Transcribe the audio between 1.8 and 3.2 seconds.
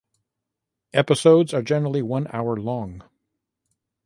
one hour long.